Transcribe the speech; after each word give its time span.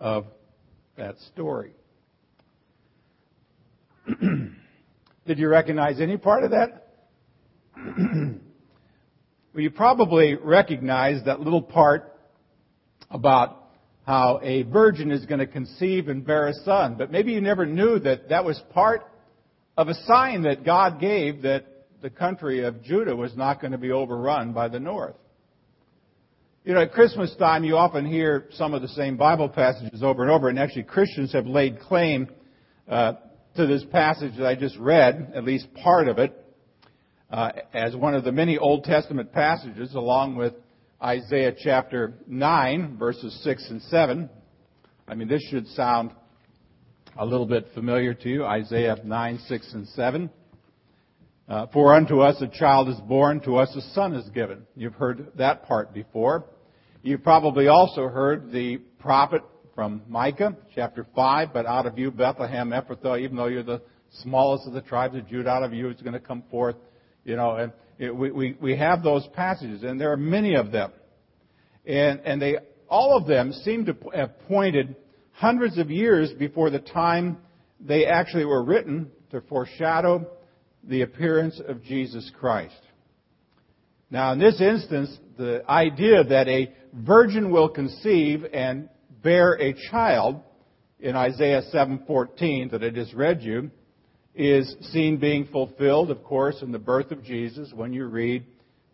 of 0.00 0.26
that 0.96 1.16
story. 1.32 1.72
Did 5.26 5.38
you 5.38 5.48
recognize 5.48 6.00
any 6.00 6.16
part 6.16 6.44
of 6.44 6.50
that? 6.50 6.88
well, 7.76 8.36
you 9.54 9.70
probably 9.70 10.34
recognize 10.34 11.24
that 11.24 11.40
little 11.40 11.62
part 11.62 12.12
about 13.10 13.64
how 14.06 14.40
a 14.42 14.62
virgin 14.64 15.10
is 15.10 15.24
going 15.24 15.38
to 15.38 15.46
conceive 15.46 16.08
and 16.08 16.26
bear 16.26 16.48
a 16.48 16.54
son. 16.64 16.96
But 16.96 17.10
maybe 17.10 17.32
you 17.32 17.40
never 17.40 17.64
knew 17.64 17.98
that 18.00 18.28
that 18.28 18.44
was 18.44 18.60
part 18.72 19.02
of 19.76 19.88
a 19.88 19.94
sign 20.06 20.42
that 20.42 20.64
God 20.64 21.00
gave 21.00 21.42
that 21.42 21.66
the 22.02 22.10
country 22.10 22.64
of 22.64 22.82
Judah 22.82 23.16
was 23.16 23.34
not 23.34 23.60
going 23.60 23.72
to 23.72 23.78
be 23.78 23.90
overrun 23.90 24.52
by 24.52 24.68
the 24.68 24.78
north. 24.78 25.16
You 26.66 26.72
know, 26.72 26.80
at 26.80 26.92
Christmas 26.92 27.34
time, 27.36 27.62
you 27.62 27.76
often 27.76 28.06
hear 28.06 28.46
some 28.52 28.72
of 28.72 28.80
the 28.80 28.88
same 28.88 29.18
Bible 29.18 29.50
passages 29.50 30.02
over 30.02 30.22
and 30.22 30.30
over, 30.30 30.48
and 30.48 30.58
actually 30.58 30.84
Christians 30.84 31.30
have 31.34 31.46
laid 31.46 31.78
claim 31.78 32.26
uh, 32.88 33.12
to 33.56 33.66
this 33.66 33.84
passage 33.92 34.38
that 34.38 34.46
I 34.46 34.54
just 34.54 34.78
read, 34.78 35.34
at 35.36 35.44
least 35.44 35.66
part 35.74 36.08
of 36.08 36.18
it, 36.18 36.32
uh, 37.30 37.50
as 37.74 37.94
one 37.94 38.14
of 38.14 38.24
the 38.24 38.32
many 38.32 38.56
Old 38.56 38.84
Testament 38.84 39.30
passages, 39.30 39.94
along 39.94 40.36
with 40.36 40.54
Isaiah 41.02 41.52
chapter 41.54 42.14
9, 42.26 42.96
verses 42.96 43.38
6 43.44 43.66
and 43.68 43.82
7. 43.82 44.30
I 45.06 45.14
mean, 45.14 45.28
this 45.28 45.42
should 45.50 45.66
sound 45.66 46.12
a 47.18 47.26
little 47.26 47.44
bit 47.44 47.66
familiar 47.74 48.14
to 48.14 48.28
you. 48.30 48.46
Isaiah 48.46 48.96
9, 49.04 49.38
6 49.48 49.74
and 49.74 49.86
7. 49.88 50.30
Uh, 51.46 51.66
For 51.74 51.92
unto 51.92 52.20
us 52.20 52.40
a 52.40 52.48
child 52.48 52.88
is 52.88 52.98
born, 53.00 53.40
to 53.40 53.56
us 53.56 53.68
a 53.76 53.82
son 53.92 54.14
is 54.14 54.26
given. 54.30 54.62
You've 54.74 54.94
heard 54.94 55.30
that 55.36 55.68
part 55.68 55.92
before. 55.92 56.46
You've 57.06 57.22
probably 57.22 57.68
also 57.68 58.08
heard 58.08 58.50
the 58.50 58.78
prophet 58.98 59.42
from 59.74 60.00
Micah, 60.08 60.56
chapter 60.74 61.06
5, 61.14 61.52
but 61.52 61.66
out 61.66 61.84
of 61.84 61.98
you, 61.98 62.10
Bethlehem, 62.10 62.70
Ephrathah, 62.70 63.20
even 63.20 63.36
though 63.36 63.48
you're 63.48 63.62
the 63.62 63.82
smallest 64.22 64.66
of 64.66 64.72
the 64.72 64.80
tribes 64.80 65.14
of 65.14 65.28
Judah, 65.28 65.50
out 65.50 65.62
of 65.62 65.74
you 65.74 65.90
is 65.90 66.00
going 66.00 66.14
to 66.14 66.18
come 66.18 66.42
forth, 66.50 66.76
you 67.22 67.36
know, 67.36 67.56
and 67.56 67.72
it, 67.98 68.16
we, 68.16 68.30
we, 68.30 68.56
we 68.58 68.76
have 68.78 69.02
those 69.02 69.28
passages, 69.34 69.82
and 69.82 70.00
there 70.00 70.12
are 70.12 70.16
many 70.16 70.54
of 70.54 70.72
them. 70.72 70.92
And, 71.84 72.20
and 72.20 72.40
they, 72.40 72.56
all 72.88 73.18
of 73.18 73.26
them 73.26 73.52
seem 73.52 73.84
to 73.84 73.94
have 74.14 74.38
pointed 74.48 74.96
hundreds 75.32 75.76
of 75.76 75.90
years 75.90 76.32
before 76.32 76.70
the 76.70 76.78
time 76.78 77.36
they 77.80 78.06
actually 78.06 78.46
were 78.46 78.64
written 78.64 79.10
to 79.30 79.42
foreshadow 79.42 80.26
the 80.82 81.02
appearance 81.02 81.60
of 81.68 81.82
Jesus 81.82 82.32
Christ. 82.40 82.80
Now, 84.14 84.32
in 84.32 84.38
this 84.38 84.60
instance, 84.60 85.18
the 85.36 85.68
idea 85.68 86.22
that 86.22 86.46
a 86.46 86.72
virgin 86.92 87.50
will 87.50 87.68
conceive 87.68 88.44
and 88.52 88.88
bear 89.24 89.60
a 89.60 89.74
child 89.90 90.40
in 91.00 91.16
Isaiah 91.16 91.62
7:14 91.72 92.70
that 92.70 92.84
I 92.84 92.90
just 92.90 93.12
read 93.12 93.42
you 93.42 93.72
is 94.32 94.76
seen 94.92 95.16
being 95.16 95.46
fulfilled, 95.46 96.12
of 96.12 96.22
course, 96.22 96.62
in 96.62 96.70
the 96.70 96.78
birth 96.78 97.10
of 97.10 97.24
Jesus 97.24 97.72
when 97.74 97.92
you 97.92 98.06
read 98.06 98.44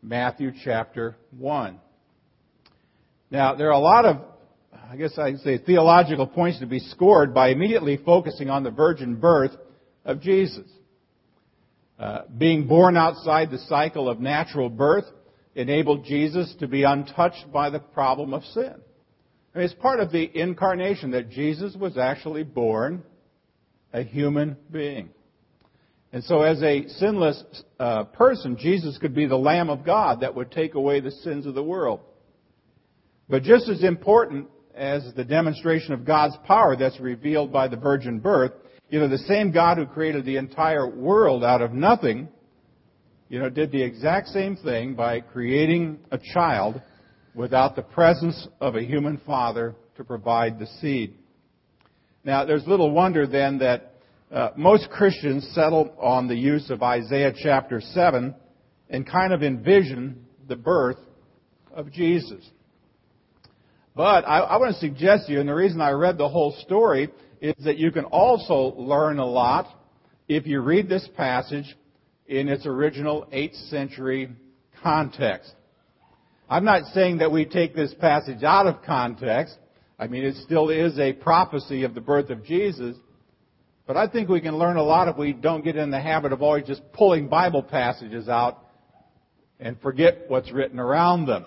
Matthew 0.03 0.53
chapter 0.65 1.17
1. 1.39 1.79
Now, 3.31 3.57
there 3.57 3.69
are 3.69 3.73
a 3.73 3.79
lot 3.79 4.07
of, 4.07 4.23
I 4.91 4.97
guess 4.97 5.19
I'd 5.19 5.41
say, 5.41 5.59
theological 5.59 6.29
points 6.29 6.61
to 6.61 6.67
be 6.67 6.79
scored 6.79 7.35
by 7.35 7.49
immediately 7.49 7.99
focusing 7.99 8.49
on 8.49 8.63
the 8.63 8.71
virgin 8.71 9.17
birth 9.17 9.55
of 10.07 10.23
Jesus. 10.23 10.67
Uh, 12.01 12.23
being 12.39 12.67
born 12.67 12.97
outside 12.97 13.51
the 13.51 13.59
cycle 13.59 14.09
of 14.09 14.21
natural 14.21 14.71
birth 14.71 15.05
enabled 15.55 16.03
Jesus 16.07 16.55
to 16.59 16.67
be 16.67 16.83
untouched 16.83 17.53
by 17.53 17.69
the 17.69 17.79
problem 17.79 18.33
of 18.33 18.43
sin. 18.43 18.75
I 19.55 19.59
mean, 19.59 19.67
it's 19.67 19.75
part 19.75 20.01
of 20.01 20.11
the 20.11 20.31
incarnation 20.35 21.11
that 21.11 21.29
Jesus 21.29 21.77
was 21.77 21.99
actually 21.99 22.43
born 22.43 23.03
a 23.93 24.03
human 24.03 24.57
being. 24.73 25.11
And 26.11 26.25
so, 26.25 26.41
as 26.41 26.63
a 26.63 26.89
sinless 26.89 27.45
uh, 27.79 28.05
person, 28.05 28.57
Jesus 28.57 28.97
could 28.97 29.15
be 29.15 29.27
the 29.27 29.37
Lamb 29.37 29.69
of 29.69 29.85
God 29.85 30.21
that 30.21 30.35
would 30.35 30.51
take 30.51 30.75
away 30.75 31.01
the 31.01 31.11
sins 31.11 31.45
of 31.45 31.55
the 31.55 31.63
world. 31.63 32.01
But 33.29 33.43
just 33.43 33.69
as 33.69 33.85
important 33.85 34.49
as 34.75 35.13
the 35.15 35.25
demonstration 35.25 35.93
of 35.93 36.07
God's 36.07 36.37
power 36.47 36.77
that's 36.77 36.99
revealed 36.99 37.53
by 37.53 37.69
the 37.69 37.77
virgin 37.77 38.21
birth, 38.21 38.53
you 38.91 38.99
know, 38.99 39.09
the 39.09 39.19
same 39.19 39.53
God 39.53 39.79
who 39.79 39.87
created 39.87 40.25
the 40.25 40.37
entire 40.37 40.89
world 40.89 41.45
out 41.45 41.63
of 41.63 41.73
nothing, 41.73 42.29
you 43.29 43.39
know, 43.39 43.49
did 43.49 43.71
the 43.71 43.81
exact 43.81 44.29
same 44.29 44.57
thing 44.57 44.95
by 44.95 45.21
creating 45.21 46.01
a 46.11 46.19
child 46.35 46.83
without 47.33 47.77
the 47.77 47.83
presence 47.83 48.49
of 48.61 48.75
a 48.75 48.83
human 48.83 49.21
father 49.25 49.77
to 49.97 50.03
provide 50.03 50.59
the 50.59 50.67
seed. 50.81 51.15
Now, 52.25 52.45
there's 52.45 52.67
little 52.67 52.91
wonder 52.91 53.29
then 53.29 53.59
that 53.59 53.95
uh, 54.33 54.51
most 54.57 54.91
Christians 54.91 55.49
settle 55.55 55.95
on 56.01 56.27
the 56.27 56.35
use 56.35 56.69
of 56.69 56.83
Isaiah 56.83 57.33
chapter 57.41 57.81
7 57.81 58.35
and 58.91 59.07
kind 59.07 59.33
of 59.33 59.45
envision 59.45 60.27
the 60.49 60.57
birth 60.57 60.99
of 61.73 61.93
Jesus. 61.93 62.45
But 63.95 64.25
I, 64.27 64.41
I 64.41 64.57
want 64.57 64.75
to 64.75 64.81
suggest 64.81 65.27
to 65.27 65.33
you, 65.33 65.41
and 65.41 65.49
the 65.49 65.55
reason 65.55 65.81
I 65.81 65.91
read 65.91 66.19
the 66.19 66.29
whole 66.29 66.57
story 66.65 67.11
is 67.41 67.55
that 67.65 67.79
you 67.79 67.91
can 67.91 68.05
also 68.05 68.75
learn 68.77 69.19
a 69.19 69.27
lot 69.27 69.67
if 70.29 70.47
you 70.47 70.61
read 70.61 70.89
this 70.89 71.09
passage 71.17 71.77
in 72.27 72.49
its 72.49 72.67
original 72.67 73.27
8th 73.33 73.71
century 73.71 74.31
context. 74.83 75.53
I'm 76.49 76.65
not 76.65 76.93
saying 76.93 77.19
that 77.19 77.33
we 77.33 77.45
take 77.45 77.75
this 77.75 77.95
passage 77.95 78.43
out 78.43 78.67
of 78.67 78.83
context. 78.83 79.57
I 79.99 80.07
mean, 80.07 80.25
it 80.25 80.37
still 80.37 80.71
is 80.71 80.99
a 80.99 81.13
prophecy 81.13 81.85
of 81.85 81.95
the 81.95 82.01
birth 82.01 82.31
of 82.31 82.45
Jesus. 82.45 82.97
But 83.87 83.97
I 83.97 84.07
think 84.07 84.29
we 84.29 84.41
can 84.41 84.57
learn 84.57 84.77
a 84.77 84.83
lot 84.83 85.09
if 85.09 85.17
we 85.17 85.33
don't 85.33 85.65
get 85.65 85.77
in 85.77 85.91
the 85.91 86.01
habit 86.01 86.33
of 86.33 86.43
always 86.43 86.67
just 86.67 86.83
pulling 86.93 87.29
Bible 87.29 87.63
passages 87.63 88.29
out 88.29 88.59
and 89.59 89.81
forget 89.81 90.25
what's 90.29 90.53
written 90.53 90.79
around 90.79 91.27
them. 91.27 91.45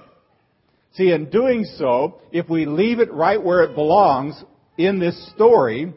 See, 0.93 1.11
in 1.11 1.29
doing 1.29 1.65
so, 1.77 2.21
if 2.31 2.49
we 2.49 2.65
leave 2.65 2.99
it 2.99 3.11
right 3.11 3.41
where 3.41 3.63
it 3.63 3.75
belongs 3.75 4.43
in 4.77 4.99
this 4.99 5.31
story, 5.35 5.93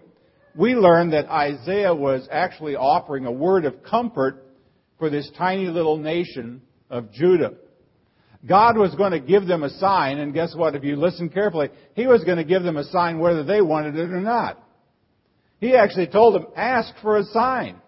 we 0.55 0.75
learn 0.75 1.11
that 1.11 1.29
Isaiah 1.29 1.95
was 1.95 2.29
actually 2.31 2.77
offering 2.77 3.27
a 3.27 3.33
word 3.33 3.65
of 3.65 3.83
comfort 3.83 4.47
for 4.99 5.11
this 5.11 5.31
tiny 5.37 5.67
little 5.67 5.97
nation 5.97 6.63
of 6.91 7.13
Judah. 7.13 7.55
God 8.47 8.77
was 8.77 8.95
going 8.95 9.13
to 9.13 9.21
give 9.21 9.47
them 9.47 9.63
a 9.63 9.71
sign, 9.71 10.19
and 10.19 10.33
guess 10.33 10.55
what? 10.55 10.75
If 10.75 10.85
you 10.85 10.97
listen 10.97 11.29
carefully, 11.29 11.69
He 11.95 12.07
was 12.07 12.23
going 12.25 12.39
to 12.39 12.45
give 12.45 12.63
them 12.63 12.77
a 12.77 12.85
sign 12.85 13.19
whether 13.19 13.43
they 13.43 13.61
wanted 13.61 13.97
it 13.97 14.11
or 14.11 14.21
not. 14.21 14.63
He 15.59 15.75
actually 15.75 16.07
told 16.07 16.35
them, 16.35 16.47
ask 16.55 16.95
for 17.03 17.17
a 17.17 17.25
sign. 17.25 17.81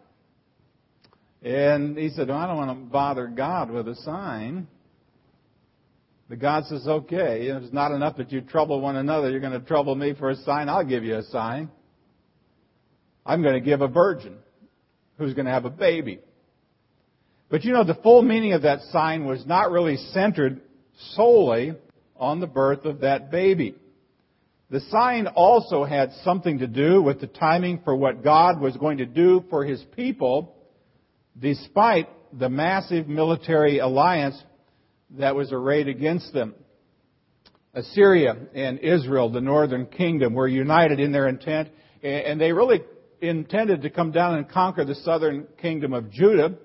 And 1.43 1.97
he 1.97 2.09
said, 2.09 2.29
well, 2.29 2.39
I 2.39 2.47
don't 2.47 2.57
want 2.57 2.71
to 2.71 2.91
bother 2.91 3.29
God 3.29 3.71
with 3.71 3.87
a 3.89 3.95
sign. 3.97 4.67
But 6.29 6.41
God 6.41 6.67
says, 6.67 6.87
okay, 6.87 7.47
it's 7.47 7.73
not 7.73 7.91
enough 7.93 8.19
that 8.19 8.31
you 8.31 8.43
trouble 8.43 8.81
one 8.81 8.97
another. 8.97 9.31
You're 9.31 9.41
going 9.41 9.59
to 9.59 9.67
trouble 9.67 9.95
me 9.95 10.15
for 10.15 10.31
a 10.31 10.37
sign. 10.37 10.69
I'll 10.69 10.85
give 10.85 11.05
you 11.05 11.17
a 11.17 11.23
sign. 11.25 11.71
I'm 13.25 13.43
going 13.43 13.55
to 13.55 13.61
give 13.61 13.81
a 13.81 13.89
virgin 13.89 14.37
who's 15.17 15.35
going 15.35 15.47
to 15.47 15.53
have 15.53 15.65
a 15.65 15.71
baby. 15.71 16.21
But 17.51 17.65
you 17.65 17.73
know, 17.73 17.85
the 17.85 17.95
full 17.95 18.23
meaning 18.23 18.53
of 18.53 18.63
that 18.63 18.81
sign 18.93 19.25
was 19.25 19.45
not 19.47 19.71
really 19.71 19.97
centered 20.13 20.61
solely 21.13 21.73
on 22.17 22.41
the 22.41 22.47
birth 22.47 22.85
of 22.85 23.01
that 23.01 23.31
baby. 23.31 23.75
The 24.71 24.81
sign 24.91 25.29
also 25.29 25.85
had 25.85 26.13
something 26.25 26.59
to 26.59 26.67
do 26.67 27.01
with 27.01 27.21
the 27.21 27.27
timing 27.27 27.81
for 27.85 27.97
what 27.97 28.23
God 28.23 28.61
was 28.61 28.77
going 28.77 28.99
to 28.99 29.07
do 29.07 29.45
for 29.49 29.65
his 29.65 29.83
people, 29.97 30.55
despite 31.39 32.09
the 32.39 32.51
massive 32.51 33.09
military 33.09 33.79
alliance 33.79 34.43
that 35.11 35.35
was 35.35 35.53
arrayed 35.53 35.89
against 35.89 36.33
them. 36.33 36.55
Assyria 37.75 38.37
and 38.55 38.79
Israel, 38.81 39.31
the 39.31 39.41
northern 39.41 39.87
kingdom, 39.87 40.35
were 40.35 40.49
united 40.49 41.01
in 41.01 41.13
their 41.13 41.29
intent, 41.29 41.69
and 42.03 42.41
they 42.41 42.53
really 42.53 42.83
intended 43.21 43.83
to 43.83 43.91
come 43.91 44.11
down 44.13 44.37
and 44.37 44.49
conquer 44.49 44.85
the 44.85 44.95
southern 44.95 45.47
kingdom 45.61 45.93
of 45.93 46.11
Judah, 46.11 46.57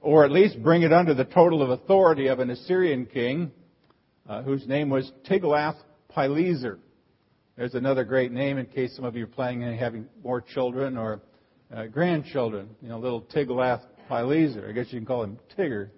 or 0.00 0.24
at 0.24 0.30
least 0.30 0.62
bring 0.62 0.82
it 0.82 0.92
under 0.92 1.14
the 1.14 1.24
total 1.24 1.62
of 1.62 1.70
authority 1.70 2.28
of 2.28 2.38
an 2.38 2.50
Assyrian 2.50 3.06
king, 3.06 3.50
uh, 4.28 4.42
whose 4.42 4.66
name 4.66 4.90
was 4.90 5.10
Tiglath-Pileser. 5.28 6.78
There's 7.56 7.74
another 7.74 8.04
great 8.04 8.30
name 8.30 8.58
in 8.58 8.66
case 8.66 8.94
some 8.94 9.04
of 9.04 9.16
you 9.16 9.24
are 9.24 9.28
planning 9.28 9.64
on 9.64 9.76
having 9.76 10.06
more 10.22 10.40
children 10.40 10.96
or 10.96 11.20
uh, 11.74 11.86
grandchildren. 11.86 12.68
You 12.80 12.90
know, 12.90 12.98
little 12.98 13.22
Tiglath-Pileser. 13.22 14.68
I 14.68 14.72
guess 14.72 14.86
you 14.90 15.00
can 15.00 15.06
call 15.06 15.24
him 15.24 15.38
Tigger. 15.56 15.90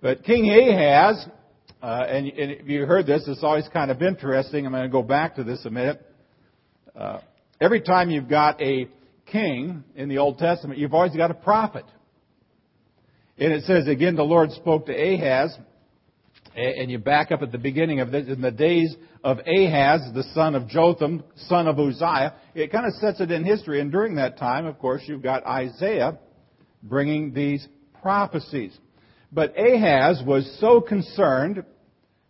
But 0.00 0.24
King 0.24 0.48
Ahaz, 0.50 1.26
uh, 1.82 2.04
and, 2.08 2.26
and, 2.28 2.50
if 2.52 2.68
you 2.68 2.86
heard 2.86 3.06
this, 3.06 3.24
it's 3.26 3.42
always 3.42 3.66
kind 3.72 3.90
of 3.90 4.00
interesting. 4.00 4.64
I'm 4.64 4.72
going 4.72 4.84
to 4.84 4.88
go 4.88 5.02
back 5.02 5.36
to 5.36 5.44
this 5.44 5.64
a 5.64 5.70
minute. 5.70 6.00
Uh, 6.94 7.20
every 7.60 7.80
time 7.80 8.10
you've 8.10 8.28
got 8.28 8.60
a 8.60 8.88
king 9.26 9.84
in 9.96 10.08
the 10.08 10.18
Old 10.18 10.38
Testament, 10.38 10.78
you've 10.78 10.94
always 10.94 11.16
got 11.16 11.30
a 11.30 11.34
prophet. 11.34 11.84
And 13.38 13.52
it 13.52 13.64
says, 13.64 13.86
again, 13.88 14.16
the 14.16 14.22
Lord 14.22 14.52
spoke 14.52 14.86
to 14.86 14.92
Ahaz 14.92 15.56
and 16.58 16.90
you 16.90 16.98
back 16.98 17.30
up 17.30 17.42
at 17.42 17.52
the 17.52 17.58
beginning 17.58 18.00
of 18.00 18.10
this, 18.10 18.28
in 18.28 18.40
the 18.40 18.50
days 18.50 18.94
of 19.22 19.38
Ahaz, 19.38 20.00
the 20.14 20.24
son 20.34 20.54
of 20.54 20.68
Jotham, 20.68 21.22
son 21.46 21.68
of 21.68 21.78
Uzziah, 21.78 22.34
it 22.54 22.72
kind 22.72 22.86
of 22.86 22.94
sets 22.94 23.20
it 23.20 23.30
in 23.30 23.44
history. 23.44 23.80
And 23.80 23.92
during 23.92 24.16
that 24.16 24.38
time, 24.38 24.66
of 24.66 24.78
course, 24.78 25.02
you've 25.06 25.22
got 25.22 25.46
Isaiah 25.46 26.18
bringing 26.82 27.32
these 27.32 27.66
prophecies. 28.02 28.76
But 29.30 29.54
Ahaz 29.58 30.22
was 30.24 30.56
so 30.60 30.80
concerned 30.80 31.64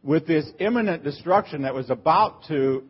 with 0.02 0.26
this 0.26 0.46
imminent 0.58 1.04
destruction 1.04 1.62
that 1.62 1.74
was 1.74 1.90
about 1.90 2.44
to 2.48 2.84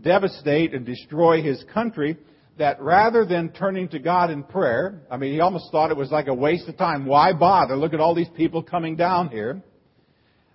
devastate 0.00 0.72
and 0.72 0.86
destroy 0.86 1.42
his 1.42 1.62
country 1.74 2.16
that 2.58 2.80
rather 2.80 3.24
than 3.24 3.50
turning 3.50 3.88
to 3.88 3.98
God 3.98 4.30
in 4.30 4.44
prayer, 4.44 5.02
I 5.10 5.16
mean, 5.16 5.32
he 5.32 5.40
almost 5.40 5.70
thought 5.72 5.90
it 5.90 5.96
was 5.96 6.10
like 6.10 6.28
a 6.28 6.34
waste 6.34 6.68
of 6.68 6.76
time. 6.76 7.06
Why 7.06 7.32
bother? 7.32 7.76
Look 7.76 7.94
at 7.94 8.00
all 8.00 8.14
these 8.14 8.28
people 8.36 8.62
coming 8.62 8.96
down 8.96 9.28
here. 9.28 9.62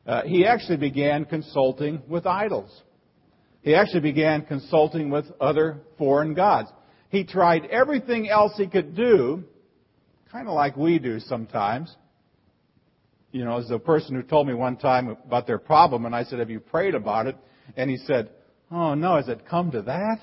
Uh, 0.06 0.22
he 0.24 0.46
actually 0.46 0.78
began 0.78 1.25
consulting 1.25 2.01
with 2.08 2.28
idols. 2.28 2.84
He 3.62 3.74
actually 3.74 4.01
began 4.01 4.46
consulting 4.46 5.10
with 5.10 5.25
other 5.42 5.80
foreign 5.98 6.36
gods. 6.36 6.69
He 7.10 7.24
tried 7.24 7.66
everything 7.66 8.30
else 8.30 8.54
he 8.56 8.68
could 8.68 8.96
do, 8.96 9.44
kind 10.31 10.48
of 10.48 10.54
like 10.54 10.78
we 10.78 11.00
do 11.00 11.19
sometimes. 11.19 11.96
You 13.36 13.44
know, 13.44 13.58
as 13.58 13.70
a 13.70 13.78
person 13.78 14.16
who 14.16 14.24
told 14.24 14.48
me 14.48 14.54
one 14.54 14.78
time 14.78 15.10
about 15.10 15.46
their 15.46 15.58
problem, 15.58 16.06
and 16.06 16.16
I 16.16 16.24
said, 16.24 16.40
Have 16.40 16.50
you 16.50 16.62
prayed 16.62 16.96
about 16.96 17.28
it? 17.28 17.36
And 17.76 17.90
he 17.90 17.98
said, 17.98 18.30
Oh 18.72 18.94
no, 18.94 19.18
has 19.18 19.28
it 19.28 19.46
come 19.46 19.72
to 19.72 19.82
that? 19.82 20.20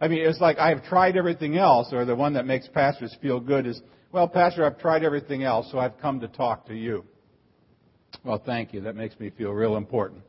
I 0.00 0.06
mean, 0.06 0.20
it's 0.20 0.40
like 0.40 0.56
I've 0.56 0.84
tried 0.84 1.16
everything 1.16 1.58
else, 1.58 1.88
or 1.92 2.04
the 2.04 2.14
one 2.14 2.34
that 2.34 2.46
makes 2.46 2.68
pastors 2.68 3.12
feel 3.20 3.40
good 3.40 3.66
is, 3.66 3.82
Well, 4.12 4.28
Pastor, 4.28 4.64
I've 4.64 4.78
tried 4.78 5.02
everything 5.02 5.42
else, 5.42 5.68
so 5.72 5.80
I've 5.80 5.98
come 5.98 6.20
to 6.20 6.28
talk 6.28 6.68
to 6.68 6.76
you. 6.76 7.04
Well, 8.22 8.40
thank 8.46 8.72
you. 8.72 8.82
That 8.82 8.94
makes 8.94 9.18
me 9.18 9.30
feel 9.30 9.50
real 9.50 9.76
important. 9.76 10.22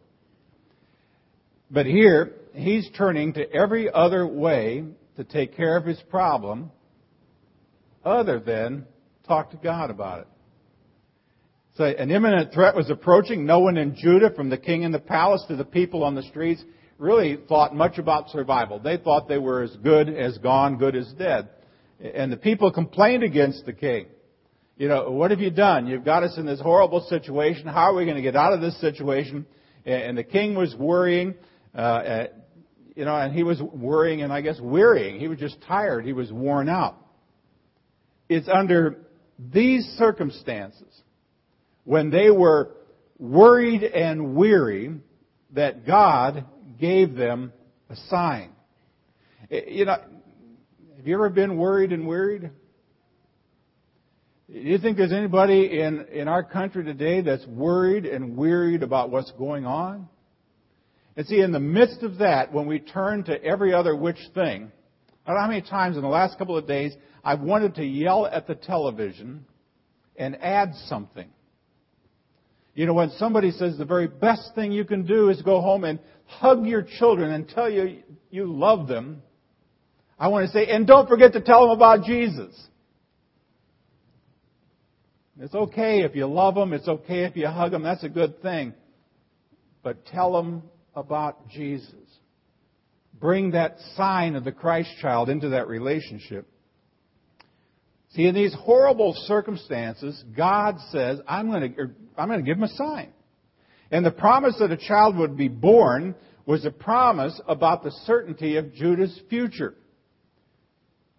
But 1.69 1.85
here, 1.85 2.33
he's 2.55 2.89
turning 2.97 3.33
to 3.33 3.53
every 3.53 3.87
other 3.93 4.25
way 4.25 4.83
to 5.15 5.23
take 5.23 5.55
care 5.55 5.77
of 5.77 5.85
his 5.85 6.01
problem 6.09 6.71
other 8.03 8.39
than 8.39 8.87
talk 9.27 9.51
to 9.51 9.57
God 9.57 9.91
about 9.91 10.21
it. 10.21 10.27
So 11.77 11.85
an 11.85 12.11
imminent 12.11 12.53
threat 12.53 12.75
was 12.75 12.89
approaching. 12.89 13.45
No 13.45 13.59
one 13.59 13.77
in 13.77 13.95
Judah, 13.95 14.31
from 14.35 14.49
the 14.49 14.57
king 14.57 14.81
in 14.81 14.91
the 14.91 14.99
palace 14.99 15.43
to 15.47 15.55
the 15.55 15.65
people 15.65 16.03
on 16.03 16.15
the 16.15 16.23
streets, 16.23 16.63
really 16.97 17.37
thought 17.47 17.75
much 17.75 17.97
about 17.97 18.29
survival. 18.29 18.79
They 18.79 18.97
thought 18.97 19.27
they 19.27 19.37
were 19.37 19.61
as 19.61 19.75
good 19.77 20.09
as 20.09 20.37
gone, 20.39 20.77
good 20.77 20.95
as 20.95 21.11
dead. 21.13 21.49
And 21.99 22.31
the 22.31 22.37
people 22.37 22.71
complained 22.71 23.23
against 23.23 23.65
the 23.65 23.73
king 23.73 24.07
you 24.77 24.87
know, 24.87 25.09
what 25.09 25.31
have 25.31 25.39
you 25.39 25.49
done? 25.49 25.87
You've 25.87 26.05
got 26.05 26.23
us 26.23 26.37
in 26.37 26.45
this 26.45 26.61
horrible 26.61 27.01
situation. 27.09 27.67
How 27.67 27.91
are 27.91 27.95
we 27.95 28.05
going 28.05 28.15
to 28.15 28.21
get 28.21 28.35
out 28.35 28.53
of 28.53 28.61
this 28.61 28.79
situation? 28.79 29.45
And 29.85 30.17
the 30.17 30.23
king 30.23 30.53
was 30.53 30.75
worrying, 30.75 31.33
uh, 31.73 32.25
you 32.95 33.03
know, 33.05 33.15
and 33.15 33.33
he 33.33 33.41
was 33.41 33.59
worrying 33.61 34.21
and 34.21 34.31
I 34.31 34.41
guess 34.41 34.59
wearying. 34.61 35.19
He 35.19 35.27
was 35.27 35.39
just 35.39 35.57
tired. 35.67 36.05
He 36.05 36.13
was 36.13 36.31
worn 36.31 36.69
out. 36.69 36.95
It's 38.29 38.47
under 38.47 38.99
these 39.39 39.83
circumstances, 39.97 41.01
when 41.87 42.09
they 42.09 42.29
were 42.29 42.71
worried 43.17 43.81
and 43.81 44.35
weary, 44.35 44.91
that 45.53 45.87
God 45.87 46.43
gave 46.77 47.15
them 47.15 47.53
a 47.89 47.95
sign. 48.09 48.49
Eh, 49.49 49.61
you 49.69 49.85
know, 49.85 49.95
have 50.97 51.07
you 51.07 51.13
ever 51.13 51.29
been 51.29 51.55
worried 51.55 51.93
and 51.93 52.05
wearied? 52.05 52.51
Do 54.51 54.59
you 54.59 54.77
think 54.79 54.97
there's 54.97 55.13
anybody 55.13 55.79
in, 55.79 56.07
in 56.11 56.27
our 56.27 56.43
country 56.43 56.83
today 56.83 57.21
that's 57.21 57.45
worried 57.47 58.05
and 58.05 58.35
wearied 58.35 58.83
about 58.83 59.09
what's 59.09 59.31
going 59.31 59.65
on? 59.65 60.09
And 61.15 61.25
see, 61.25 61.39
in 61.39 61.53
the 61.53 61.59
midst 61.61 62.03
of 62.03 62.17
that, 62.17 62.51
when 62.51 62.67
we 62.67 62.79
turn 62.79 63.23
to 63.23 63.41
every 63.41 63.73
other 63.73 63.95
which 63.95 64.19
thing, 64.33 64.73
I 65.25 65.29
don't 65.29 65.35
know 65.37 65.41
how 65.41 65.47
many 65.47 65.61
times 65.61 65.95
in 65.95 66.01
the 66.01 66.09
last 66.09 66.37
couple 66.37 66.57
of 66.57 66.67
days 66.67 66.93
I've 67.23 67.39
wanted 67.39 67.75
to 67.75 67.85
yell 67.85 68.25
at 68.25 68.45
the 68.45 68.55
television 68.55 69.45
and 70.17 70.35
add 70.41 70.73
something. 70.87 71.29
You 72.77 72.85
know, 72.85 72.93
when 72.93 73.09
somebody 73.17 73.49
says 73.49 73.75
the 73.75 73.85
very 73.85 74.05
best 74.05 74.53
thing 74.53 74.71
you 74.71 74.85
can 74.85 75.03
do 75.03 75.29
is 75.29 75.41
go 75.41 75.61
home 75.61 75.83
and 75.83 75.97
hug 76.25 76.63
your 76.63 76.83
children 76.83 77.31
and 77.31 77.49
tell 77.49 77.67
you 77.67 78.03
you 78.29 78.45
love 78.45 78.87
them, 78.87 79.23
I 80.19 80.27
want 80.27 80.45
to 80.45 80.51
say, 80.51 80.67
and 80.67 80.85
don't 80.85 81.09
forget 81.09 81.33
to 81.33 81.41
tell 81.41 81.61
them 81.61 81.71
about 81.71 82.05
Jesus. 82.05 82.55
It's 85.39 85.55
okay 85.55 86.01
if 86.01 86.15
you 86.15 86.27
love 86.27 86.53
them. 86.53 86.71
It's 86.71 86.87
okay 86.87 87.23
if 87.23 87.35
you 87.35 87.47
hug 87.47 87.71
them. 87.71 87.81
That's 87.81 88.03
a 88.03 88.09
good 88.09 88.43
thing. 88.43 88.75
But 89.81 90.05
tell 90.05 90.31
them 90.33 90.61
about 90.95 91.49
Jesus. 91.49 91.95
Bring 93.19 93.51
that 93.51 93.77
sign 93.95 94.35
of 94.35 94.43
the 94.43 94.51
Christ 94.51 94.91
child 95.01 95.29
into 95.29 95.49
that 95.49 95.67
relationship. 95.67 96.47
See, 98.17 98.25
in 98.25 98.33
these 98.33 98.55
horrible 98.55 99.13
circumstances, 99.27 100.23
God 100.35 100.77
says, 100.91 101.19
I'm 101.27 101.51
going 101.51 101.71
to, 101.75 101.79
er, 101.79 101.95
I'm 102.17 102.27
going 102.27 102.39
to 102.39 102.45
give 102.45 102.57
him 102.57 102.63
a 102.63 102.69
sign. 102.69 103.09
And 103.91 104.03
the 104.03 104.09
promise 104.09 104.55
that 104.59 104.71
a 104.71 104.77
child 104.77 105.17
would 105.17 105.37
be 105.37 105.49
born 105.49 106.15
was 106.47 106.65
a 106.65 106.71
promise 106.71 107.39
about 107.47 107.83
the 107.83 107.91
certainty 108.05 108.57
of 108.57 108.73
Judah's 108.73 109.21
future. 109.29 109.75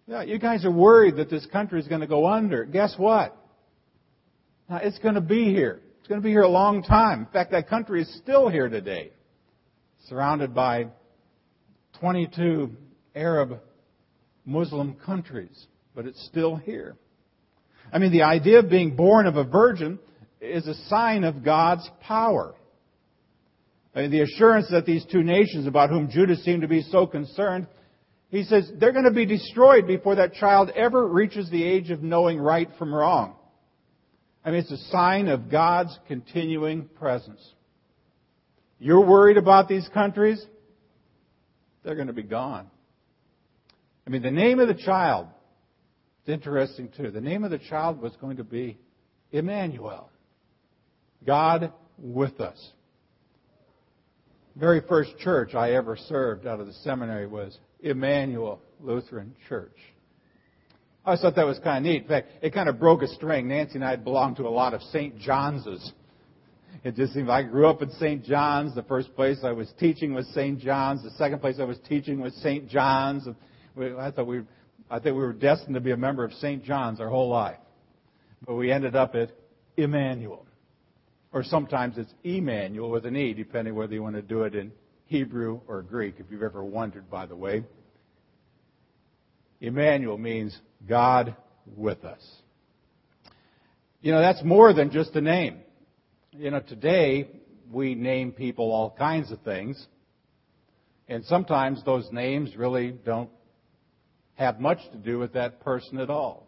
Yeah, 0.07 0.23
you 0.23 0.39
guys 0.39 0.65
are 0.65 0.71
worried 0.71 1.15
that 1.15 1.29
this 1.29 1.45
country 1.45 1.79
is 1.79 1.87
going 1.87 2.01
to 2.01 2.07
go 2.07 2.27
under. 2.27 2.65
Guess 2.65 2.95
what? 2.97 3.33
Now, 4.69 4.81
it's 4.83 4.99
going 4.99 5.15
to 5.15 5.21
be 5.21 5.45
here. 5.45 5.79
It's 5.99 6.07
going 6.09 6.19
to 6.19 6.25
be 6.25 6.31
here 6.31 6.41
a 6.41 6.49
long 6.49 6.83
time. 6.83 7.21
In 7.21 7.27
fact, 7.27 7.51
that 7.51 7.69
country 7.69 8.01
is 8.01 8.13
still 8.17 8.49
here 8.49 8.67
today, 8.67 9.11
surrounded 10.09 10.53
by 10.53 10.87
22 12.01 12.75
Arab 13.15 13.61
Muslim 14.43 14.95
countries, 15.05 15.67
but 15.95 16.05
it's 16.05 16.23
still 16.25 16.55
here. 16.55 16.95
I 17.91 17.97
mean, 17.99 18.11
the 18.11 18.23
idea 18.23 18.59
of 18.59 18.69
being 18.69 18.95
born 18.95 19.25
of 19.25 19.35
a 19.35 19.43
virgin 19.43 19.99
is 20.41 20.67
a 20.67 20.75
sign 20.87 21.23
of 21.23 21.43
God's 21.43 21.89
power. 22.01 22.55
I 23.95 24.01
mean, 24.01 24.11
the 24.11 24.21
assurance 24.21 24.67
that 24.71 24.85
these 24.85 25.05
two 25.11 25.23
nations 25.23 25.67
about 25.67 25.89
whom 25.89 26.09
Judah 26.09 26.35
seemed 26.37 26.61
to 26.61 26.67
be 26.67 26.83
so 26.83 27.07
concerned, 27.07 27.67
he 28.29 28.43
says 28.43 28.71
they're 28.79 28.93
going 28.93 29.05
to 29.05 29.11
be 29.11 29.25
destroyed 29.25 29.87
before 29.87 30.15
that 30.15 30.33
child 30.33 30.69
ever 30.75 31.07
reaches 31.07 31.49
the 31.49 31.63
age 31.63 31.89
of 31.89 32.03
knowing 32.03 32.39
right 32.39 32.69
from 32.77 32.93
wrong. 32.93 33.35
I 34.45 34.51
mean, 34.51 34.59
it's 34.59 34.71
a 34.71 34.89
sign 34.89 35.27
of 35.27 35.49
God's 35.49 35.97
continuing 36.07 36.87
presence. 36.87 37.41
You're 38.79 39.05
worried 39.05 39.37
about 39.37 39.67
these 39.67 39.87
countries? 39.93 40.43
They're 41.83 41.95
going 41.95 42.07
to 42.07 42.13
be 42.13 42.23
gone. 42.23 42.67
I 44.07 44.09
mean, 44.09 44.21
the 44.21 44.31
name 44.31 44.59
of 44.59 44.67
the 44.67 44.73
child, 44.75 45.27
interesting 46.29 46.89
too. 46.95 47.11
The 47.11 47.21
name 47.21 47.43
of 47.43 47.51
the 47.51 47.59
child 47.59 48.01
was 48.01 48.15
going 48.21 48.37
to 48.37 48.43
be 48.43 48.77
Emmanuel. 49.31 50.09
God 51.25 51.73
with 51.97 52.39
us. 52.39 52.71
Very 54.55 54.81
first 54.87 55.17
church 55.19 55.55
I 55.55 55.73
ever 55.73 55.95
served 55.95 56.45
out 56.45 56.59
of 56.59 56.67
the 56.67 56.73
seminary 56.73 57.27
was 57.27 57.57
Emmanuel 57.81 58.61
Lutheran 58.81 59.35
Church. 59.47 59.77
I 61.05 61.15
thought 61.15 61.35
that 61.35 61.45
was 61.45 61.59
kind 61.59 61.85
of 61.85 61.91
neat. 61.91 62.03
In 62.03 62.07
fact, 62.07 62.27
it 62.41 62.53
kind 62.53 62.69
of 62.69 62.79
broke 62.79 63.01
a 63.01 63.07
string. 63.07 63.47
Nancy 63.47 63.75
and 63.75 63.85
I 63.85 63.95
belonged 63.95 64.35
to 64.37 64.47
a 64.47 64.49
lot 64.49 64.73
of 64.73 64.81
St. 64.83 65.17
John's. 65.17 65.65
It 66.83 66.95
just 66.95 67.13
seemed 67.13 67.27
like 67.27 67.45
I 67.45 67.49
grew 67.49 67.67
up 67.67 67.81
in 67.81 67.89
St. 67.91 68.23
John's. 68.23 68.75
The 68.75 68.83
first 68.83 69.15
place 69.15 69.39
I 69.43 69.51
was 69.51 69.71
teaching 69.79 70.13
was 70.13 70.27
St. 70.33 70.59
John's. 70.59 71.03
The 71.03 71.11
second 71.11 71.39
place 71.39 71.55
I 71.59 71.63
was 71.63 71.79
teaching 71.87 72.19
was 72.19 72.33
St. 72.35 72.67
John's. 72.69 73.27
I 73.97 74.11
thought 74.11 74.27
we, 74.27 74.41
I 74.89 74.99
think 74.99 75.15
we 75.15 75.21
were 75.21 75.33
destined 75.33 75.75
to 75.75 75.81
be 75.81 75.91
a 75.91 75.97
member 75.97 76.23
of 76.23 76.33
St. 76.33 76.63
John's 76.63 76.99
our 76.99 77.09
whole 77.09 77.29
life. 77.29 77.59
But 78.45 78.55
we 78.55 78.71
ended 78.71 78.95
up 78.95 79.15
at 79.15 79.31
Emmanuel. 79.77 80.45
Or 81.31 81.43
sometimes 81.43 81.97
it's 81.97 82.13
Emmanuel 82.23 82.89
with 82.89 83.05
an 83.05 83.15
E, 83.15 83.33
depending 83.33 83.75
whether 83.75 83.93
you 83.93 84.01
want 84.01 84.15
to 84.15 84.21
do 84.23 84.43
it 84.43 84.55
in 84.55 84.71
Hebrew 85.05 85.61
or 85.67 85.83
Greek, 85.83 86.15
if 86.17 86.25
you've 86.31 86.41
ever 86.41 86.63
wondered, 86.63 87.09
by 87.09 87.27
the 87.27 87.35
way. 87.35 87.63
Emmanuel 89.61 90.17
means 90.17 90.57
God 90.87 91.35
with 91.75 92.03
us. 92.03 92.21
You 94.01 94.11
know, 94.11 94.21
that's 94.21 94.43
more 94.43 94.73
than 94.73 94.91
just 94.91 95.15
a 95.15 95.21
name. 95.21 95.59
You 96.31 96.51
know, 96.51 96.61
today 96.61 97.29
we 97.71 97.93
name 97.93 98.31
people 98.31 98.71
all 98.71 98.95
kinds 98.97 99.31
of 99.31 99.41
things, 99.41 99.85
and 101.07 101.25
sometimes 101.25 101.83
those 101.83 102.07
names 102.11 102.55
really 102.55 102.91
don't 102.91 103.29
have 104.39 104.59
much 104.59 104.79
to 104.93 104.97
do 104.97 105.19
with 105.19 105.33
that 105.33 105.59
person 105.59 105.99
at 105.99 106.09
all. 106.09 106.47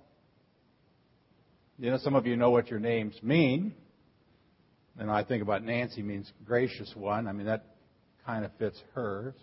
You 1.78 1.92
know, 1.92 1.98
some 1.98 2.16
of 2.16 2.26
you 2.26 2.38
know 2.38 2.50
what 2.50 2.70
your 2.70 2.80
names 2.80 3.16
mean. 3.22 3.74
And 4.98 5.12
I 5.12 5.24
think 5.24 5.44
about 5.44 5.64
Nancy 5.64 6.02
means 6.02 6.32
gracious 6.46 6.92
one. 6.96 7.28
I 7.28 7.34
mean, 7.34 7.48
that 7.48 7.66
kind 8.26 8.46
of 8.46 8.52
fits 8.58 8.82
hers 8.94 9.36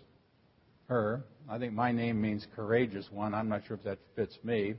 her. 0.87 1.23
I 1.47 1.59
think 1.59 1.73
my 1.73 1.91
name 1.91 2.19
means 2.19 2.45
courageous 2.55 3.07
one. 3.11 3.35
I'm 3.35 3.49
not 3.49 3.61
sure 3.67 3.77
if 3.77 3.83
that 3.83 3.99
fits 4.15 4.37
me. 4.43 4.73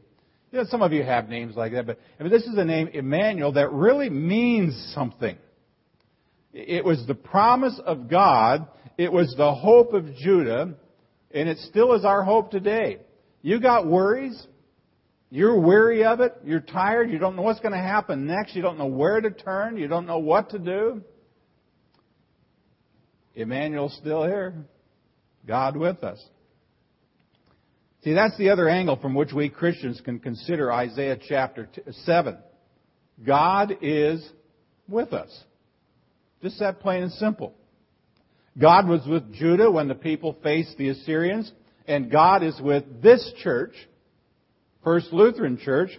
You 0.50 0.58
know, 0.58 0.64
some 0.64 0.82
of 0.82 0.92
you 0.92 1.04
have 1.04 1.28
names 1.28 1.54
like 1.54 1.72
that, 1.72 1.86
but 1.86 1.98
I 2.18 2.24
mean, 2.24 2.32
this 2.32 2.42
is 2.42 2.58
a 2.58 2.64
name, 2.64 2.88
Emmanuel, 2.88 3.52
that 3.52 3.70
really 3.70 4.10
means 4.10 4.92
something. 4.94 5.36
It 6.52 6.84
was 6.84 7.06
the 7.06 7.14
promise 7.14 7.78
of 7.86 8.10
God. 8.10 8.66
It 8.98 9.12
was 9.12 9.32
the 9.36 9.54
hope 9.54 9.92
of 9.92 10.12
Judah. 10.16 10.74
And 11.32 11.48
it 11.48 11.58
still 11.58 11.94
is 11.94 12.04
our 12.04 12.24
hope 12.24 12.50
today. 12.50 12.98
You 13.42 13.60
got 13.60 13.86
worries? 13.86 14.46
You're 15.30 15.58
weary 15.58 16.04
of 16.04 16.20
it? 16.20 16.36
You're 16.44 16.60
tired? 16.60 17.10
You 17.10 17.18
don't 17.18 17.36
know 17.36 17.42
what's 17.42 17.60
going 17.60 17.72
to 17.72 17.78
happen 17.78 18.26
next? 18.26 18.54
You 18.54 18.62
don't 18.62 18.78
know 18.78 18.86
where 18.86 19.20
to 19.20 19.30
turn? 19.30 19.76
You 19.76 19.86
don't 19.86 20.06
know 20.06 20.18
what 20.18 20.50
to 20.50 20.58
do? 20.58 21.02
Emmanuel's 23.34 23.96
still 24.00 24.24
here. 24.24 24.54
God 25.46 25.76
with 25.76 26.02
us. 26.02 26.22
See, 28.02 28.14
that's 28.14 28.36
the 28.38 28.50
other 28.50 28.68
angle 28.68 28.96
from 28.96 29.14
which 29.14 29.32
we 29.32 29.48
Christians 29.48 30.00
can 30.04 30.18
consider 30.18 30.72
Isaiah 30.72 31.18
chapter 31.28 31.68
7. 32.04 32.38
God 33.24 33.76
is 33.82 34.26
with 34.88 35.12
us. 35.12 35.44
Just 36.42 36.58
that 36.60 36.80
plain 36.80 37.02
and 37.02 37.12
simple. 37.12 37.54
God 38.58 38.88
was 38.88 39.06
with 39.06 39.32
Judah 39.34 39.70
when 39.70 39.88
the 39.88 39.94
people 39.94 40.36
faced 40.42 40.76
the 40.76 40.88
Assyrians, 40.88 41.52
and 41.86 42.10
God 42.10 42.42
is 42.42 42.60
with 42.60 43.02
this 43.02 43.32
church, 43.42 43.74
First 44.84 45.12
Lutheran 45.12 45.58
Church, 45.58 45.90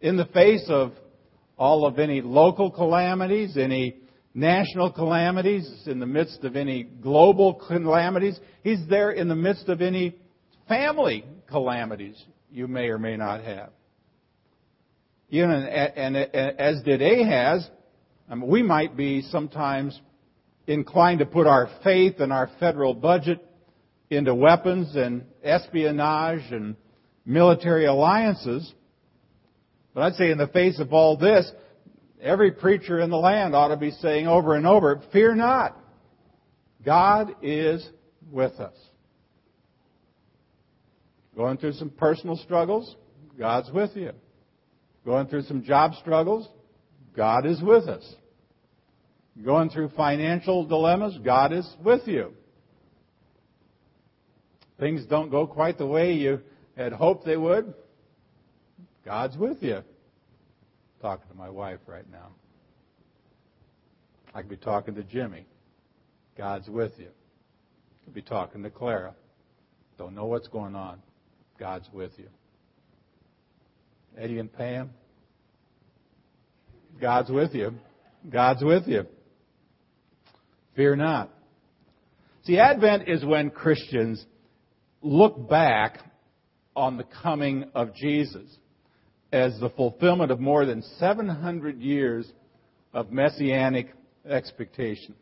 in 0.00 0.16
the 0.16 0.26
face 0.26 0.64
of 0.68 0.92
all 1.58 1.86
of 1.86 1.98
any 1.98 2.20
local 2.22 2.70
calamities, 2.70 3.56
any 3.56 3.96
national 4.32 4.92
calamities, 4.92 5.70
in 5.86 5.98
the 5.98 6.06
midst 6.06 6.42
of 6.44 6.56
any 6.56 6.84
global 6.84 7.54
calamities. 7.54 8.38
He's 8.62 8.80
there 8.88 9.10
in 9.10 9.28
the 9.28 9.36
midst 9.36 9.68
of 9.68 9.82
any 9.82 10.16
family 10.68 11.24
calamities 11.48 12.22
you 12.50 12.66
may 12.68 12.88
or 12.88 12.98
may 12.98 13.16
not 13.16 13.42
have. 13.42 13.70
You 15.28 15.46
know, 15.46 15.54
and, 15.54 16.16
as 16.16 16.82
did 16.82 17.02
Ahaz, 17.02 17.68
I 18.28 18.34
mean, 18.34 18.48
we 18.48 18.62
might 18.62 18.96
be 18.96 19.22
sometimes 19.22 20.00
inclined 20.66 21.20
to 21.20 21.26
put 21.26 21.46
our 21.46 21.68
faith 21.84 22.20
and 22.20 22.32
our 22.32 22.50
federal 22.58 22.94
budget 22.94 23.44
into 24.10 24.34
weapons 24.34 24.96
and 24.96 25.24
espionage 25.42 26.50
and 26.50 26.76
military 27.24 27.86
alliances. 27.86 28.72
But 29.94 30.02
I'd 30.02 30.14
say 30.14 30.30
in 30.30 30.38
the 30.38 30.48
face 30.48 30.80
of 30.80 30.92
all 30.92 31.16
this, 31.16 31.50
every 32.20 32.50
preacher 32.50 33.00
in 33.00 33.10
the 33.10 33.16
land 33.16 33.54
ought 33.54 33.68
to 33.68 33.76
be 33.76 33.92
saying 33.92 34.26
over 34.26 34.56
and 34.56 34.66
over, 34.66 35.00
fear 35.12 35.34
not. 35.34 35.76
God 36.84 37.36
is 37.40 37.88
with 38.30 38.54
us. 38.54 38.74
Going 41.36 41.56
through 41.58 41.74
some 41.74 41.90
personal 41.90 42.36
struggles, 42.36 42.96
God's 43.38 43.70
with 43.70 43.94
you. 43.94 44.10
Going 45.04 45.28
through 45.28 45.42
some 45.42 45.62
job 45.62 45.94
struggles, 45.94 46.48
God 47.16 47.46
is 47.46 47.62
with 47.62 47.88
us. 47.88 48.14
Going 49.44 49.70
through 49.70 49.90
financial 49.90 50.66
dilemmas, 50.66 51.18
God 51.24 51.52
is 51.52 51.68
with 51.82 52.02
you. 52.06 52.32
Things 54.80 55.04
don't 55.04 55.30
go 55.30 55.46
quite 55.46 55.76
the 55.76 55.86
way 55.86 56.14
you 56.14 56.40
had 56.76 56.92
hoped 56.92 57.26
they 57.26 57.36
would, 57.36 57.74
God's 59.04 59.36
with 59.36 59.62
you. 59.62 59.82
talking 61.02 61.28
to 61.28 61.34
my 61.36 61.50
wife 61.50 61.80
right 61.86 62.10
now. 62.10 62.28
I 64.34 64.40
could 64.40 64.50
be 64.50 64.56
talking 64.56 64.94
to 64.94 65.02
Jimmy. 65.02 65.46
God's 66.36 66.68
with 66.68 66.92
you. 66.98 67.08
I 67.08 68.04
could 68.04 68.14
be 68.14 68.22
talking 68.22 68.62
to 68.62 68.70
Clara. 68.70 69.14
Don't 69.98 70.14
know 70.14 70.26
what's 70.26 70.48
going 70.48 70.74
on. 70.74 71.02
God's 71.58 71.88
with 71.92 72.12
you. 72.16 72.28
Eddie 74.18 74.38
and 74.38 74.52
Pam, 74.52 74.90
God's 77.00 77.30
with 77.30 77.54
you. 77.54 77.74
God's 78.28 78.62
with 78.62 78.86
you. 78.86 79.06
Fear 80.74 80.96
not. 80.96 81.30
See, 82.44 82.58
Advent 82.58 83.08
is 83.08 83.24
when 83.24 83.50
Christians 83.50 84.24
look 85.02 85.48
back 85.48 85.98
on 86.76 86.96
the 86.96 87.04
coming 87.22 87.70
of 87.74 87.94
Jesus 87.94 88.56
as 89.32 89.58
the 89.60 89.70
fulfillment 89.70 90.30
of 90.30 90.40
more 90.40 90.64
than 90.64 90.82
700 90.98 91.80
years 91.80 92.30
of 92.92 93.12
messianic 93.12 93.92
expectation. 94.28 95.14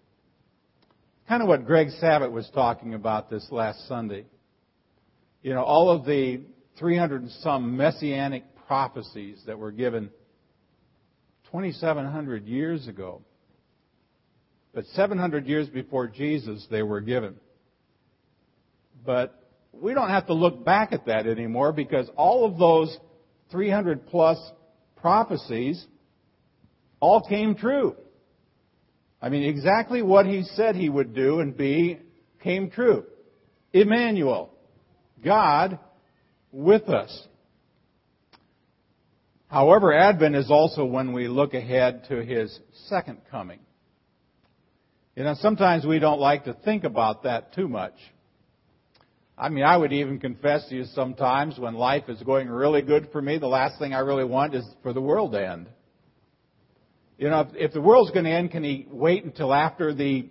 Kind 1.28 1.42
of 1.42 1.48
what 1.48 1.66
Greg 1.66 1.90
Sabat 2.00 2.32
was 2.32 2.48
talking 2.54 2.94
about 2.94 3.28
this 3.28 3.46
last 3.50 3.86
Sunday. 3.86 4.24
You 5.42 5.54
know, 5.54 5.62
all 5.62 5.90
of 5.90 6.06
the 6.06 6.40
300 6.78 7.22
and 7.22 7.30
some 7.42 7.76
messianic 7.76 8.44
prophecies 8.66 9.42
that 9.46 9.58
were 9.58 9.72
given 9.72 10.10
2,700 11.46 12.46
years 12.46 12.88
ago. 12.88 13.22
But 14.74 14.84
700 14.94 15.46
years 15.46 15.68
before 15.68 16.06
Jesus, 16.06 16.66
they 16.70 16.82
were 16.82 17.00
given. 17.00 17.36
But 19.04 19.47
we 19.72 19.94
don't 19.94 20.10
have 20.10 20.26
to 20.26 20.34
look 20.34 20.64
back 20.64 20.92
at 20.92 21.06
that 21.06 21.26
anymore 21.26 21.72
because 21.72 22.08
all 22.16 22.44
of 22.44 22.58
those 22.58 22.96
300 23.50 24.06
plus 24.06 24.38
prophecies 24.96 25.84
all 27.00 27.20
came 27.20 27.54
true. 27.54 27.94
I 29.20 29.28
mean, 29.28 29.44
exactly 29.44 30.02
what 30.02 30.26
he 30.26 30.42
said 30.42 30.76
he 30.76 30.88
would 30.88 31.14
do 31.14 31.40
and 31.40 31.56
be 31.56 31.98
came 32.42 32.70
true. 32.70 33.04
Emmanuel, 33.72 34.50
God 35.24 35.78
with 36.52 36.88
us. 36.88 37.26
However, 39.48 39.94
Advent 39.94 40.36
is 40.36 40.50
also 40.50 40.84
when 40.84 41.12
we 41.12 41.26
look 41.26 41.54
ahead 41.54 42.04
to 42.08 42.24
His 42.24 42.58
second 42.88 43.18
coming. 43.30 43.60
You 45.16 45.24
know, 45.24 45.34
sometimes 45.40 45.84
we 45.84 45.98
don't 45.98 46.20
like 46.20 46.44
to 46.44 46.52
think 46.52 46.84
about 46.84 47.24
that 47.24 47.54
too 47.54 47.66
much. 47.66 47.94
I 49.40 49.48
mean, 49.50 49.62
I 49.62 49.76
would 49.76 49.92
even 49.92 50.18
confess 50.18 50.68
to 50.68 50.74
you 50.74 50.84
sometimes 50.84 51.60
when 51.60 51.74
life 51.74 52.08
is 52.08 52.20
going 52.22 52.48
really 52.48 52.82
good 52.82 53.08
for 53.12 53.22
me, 53.22 53.38
the 53.38 53.46
last 53.46 53.78
thing 53.78 53.94
I 53.94 54.00
really 54.00 54.24
want 54.24 54.52
is 54.52 54.64
for 54.82 54.92
the 54.92 55.00
world 55.00 55.30
to 55.32 55.46
end. 55.46 55.68
You 57.18 57.30
know, 57.30 57.40
if, 57.40 57.48
if 57.54 57.72
the 57.72 57.80
world's 57.80 58.10
going 58.10 58.24
to 58.24 58.32
end, 58.32 58.50
can 58.50 58.64
he 58.64 58.86
wait 58.90 59.24
until 59.24 59.54
after 59.54 59.94
the 59.94 60.28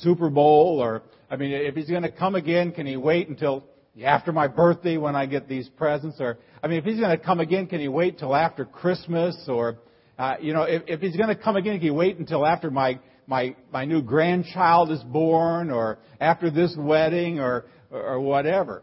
Super 0.00 0.30
Bowl? 0.30 0.78
Or, 0.80 1.02
I 1.30 1.36
mean, 1.36 1.52
if 1.52 1.74
he's 1.74 1.90
going 1.90 2.04
to 2.04 2.10
come 2.10 2.34
again, 2.34 2.72
can 2.72 2.86
he 2.86 2.96
wait 2.96 3.28
until 3.28 3.66
after 4.02 4.32
my 4.32 4.48
birthday 4.48 4.96
when 4.96 5.14
I 5.14 5.26
get 5.26 5.46
these 5.46 5.68
presents? 5.68 6.16
Or, 6.18 6.38
I 6.62 6.68
mean, 6.68 6.78
if 6.78 6.84
he's 6.84 7.00
going 7.00 7.16
to 7.16 7.22
come 7.22 7.40
again, 7.40 7.66
can 7.66 7.80
he 7.80 7.88
wait 7.88 8.18
till 8.18 8.34
after 8.34 8.64
Christmas? 8.64 9.36
Or, 9.46 9.76
uh, 10.18 10.36
you 10.40 10.54
know, 10.54 10.62
if, 10.62 10.82
if 10.86 11.00
he's 11.00 11.16
going 11.16 11.28
to 11.28 11.36
come 11.36 11.56
again, 11.56 11.74
can 11.74 11.82
he 11.82 11.90
wait 11.90 12.16
until 12.16 12.46
after 12.46 12.70
my, 12.70 12.98
my, 13.26 13.54
my 13.70 13.84
new 13.84 14.00
grandchild 14.00 14.90
is 14.90 15.02
born? 15.02 15.70
Or 15.70 15.98
after 16.18 16.50
this 16.50 16.74
wedding? 16.78 17.40
Or, 17.40 17.50
or, 17.56 17.66
or 17.92 18.20
whatever? 18.20 18.82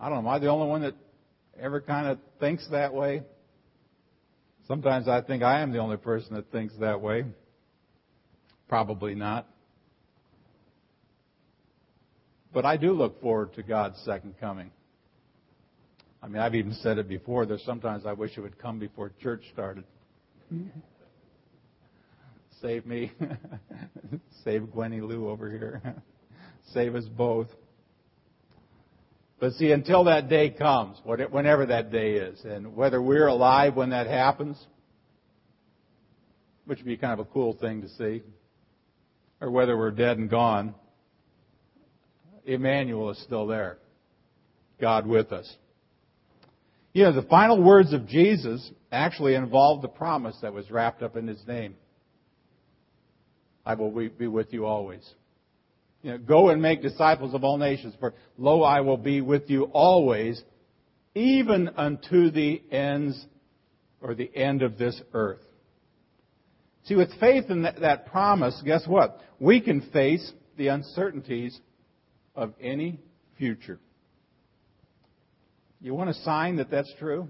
I 0.00 0.08
don't 0.08 0.24
know. 0.24 0.30
Am 0.30 0.34
I 0.34 0.38
the 0.38 0.48
only 0.48 0.66
one 0.66 0.82
that 0.82 0.94
ever 1.60 1.80
kind 1.80 2.08
of 2.08 2.18
thinks 2.40 2.66
that 2.70 2.92
way? 2.92 3.22
Sometimes 4.66 5.06
I 5.06 5.20
think 5.22 5.42
I 5.42 5.60
am 5.60 5.72
the 5.72 5.78
only 5.78 5.96
person 5.96 6.34
that 6.34 6.50
thinks 6.50 6.74
that 6.80 7.00
way. 7.00 7.24
Probably 8.68 9.14
not. 9.14 9.46
But 12.52 12.64
I 12.64 12.76
do 12.76 12.92
look 12.92 13.20
forward 13.20 13.54
to 13.54 13.62
God's 13.62 13.98
second 14.04 14.34
coming. 14.40 14.70
I 16.22 16.28
mean, 16.28 16.42
I've 16.42 16.54
even 16.54 16.72
said 16.72 16.98
it 16.98 17.08
before. 17.08 17.46
There's 17.46 17.62
sometimes 17.64 18.06
I 18.06 18.12
wish 18.12 18.36
it 18.36 18.40
would 18.40 18.58
come 18.58 18.78
before 18.78 19.12
church 19.22 19.42
started. 19.52 19.84
Save 22.62 22.86
me. 22.86 23.12
Save 24.44 24.62
Gwenny 24.72 25.00
Lou 25.00 25.28
over 25.28 25.50
here. 25.50 25.94
Save 26.72 26.94
us 26.94 27.04
both. 27.04 27.48
But 29.38 29.52
see, 29.52 29.72
until 29.72 30.04
that 30.04 30.28
day 30.28 30.50
comes, 30.50 30.98
whenever 31.04 31.66
that 31.66 31.92
day 31.92 32.14
is, 32.14 32.42
and 32.44 32.74
whether 32.74 33.00
we're 33.02 33.26
alive 33.26 33.76
when 33.76 33.90
that 33.90 34.06
happens, 34.06 34.56
which 36.64 36.78
would 36.78 36.86
be 36.86 36.96
kind 36.96 37.12
of 37.12 37.26
a 37.26 37.30
cool 37.30 37.54
thing 37.54 37.82
to 37.82 37.88
see, 37.90 38.22
or 39.40 39.50
whether 39.50 39.76
we're 39.76 39.90
dead 39.90 40.16
and 40.18 40.30
gone, 40.30 40.74
Emmanuel 42.46 43.10
is 43.10 43.22
still 43.22 43.46
there. 43.46 43.78
God 44.80 45.06
with 45.06 45.32
us. 45.32 45.54
You 46.92 47.04
know, 47.04 47.12
the 47.12 47.28
final 47.28 47.62
words 47.62 47.92
of 47.92 48.06
Jesus 48.06 48.70
actually 48.90 49.34
involved 49.34 49.82
the 49.82 49.88
promise 49.88 50.36
that 50.40 50.54
was 50.54 50.70
wrapped 50.70 51.02
up 51.02 51.16
in 51.16 51.26
his 51.26 51.46
name. 51.46 51.76
I 53.66 53.74
will 53.74 53.90
be 53.90 54.26
with 54.28 54.52
you 54.52 54.64
always. 54.64 55.06
You 56.06 56.12
know, 56.12 56.18
go 56.18 56.50
and 56.50 56.62
make 56.62 56.82
disciples 56.82 57.34
of 57.34 57.42
all 57.42 57.58
nations, 57.58 57.92
for 57.98 58.14
lo, 58.38 58.62
I 58.62 58.80
will 58.80 58.96
be 58.96 59.22
with 59.22 59.50
you 59.50 59.64
always, 59.64 60.40
even 61.16 61.68
unto 61.70 62.30
the 62.30 62.62
ends 62.70 63.26
or 64.00 64.14
the 64.14 64.30
end 64.32 64.62
of 64.62 64.78
this 64.78 65.02
earth. 65.12 65.40
See, 66.84 66.94
with 66.94 67.10
faith 67.18 67.50
in 67.50 67.62
that, 67.62 67.80
that 67.80 68.06
promise, 68.06 68.62
guess 68.64 68.86
what? 68.86 69.20
We 69.40 69.60
can 69.60 69.80
face 69.90 70.30
the 70.56 70.68
uncertainties 70.68 71.58
of 72.36 72.54
any 72.60 73.00
future. 73.36 73.80
You 75.80 75.92
want 75.92 76.10
a 76.10 76.14
sign 76.14 76.54
that 76.58 76.70
that's 76.70 76.94
true? 77.00 77.26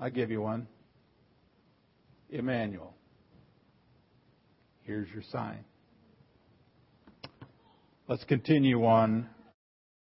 I'll 0.00 0.08
give 0.08 0.30
you 0.30 0.40
one. 0.40 0.66
Emmanuel. 2.30 2.94
Here's 4.84 5.10
your 5.10 5.24
sign. 5.30 5.62
Let's 8.08 8.22
continue 8.22 8.86
on 8.86 9.28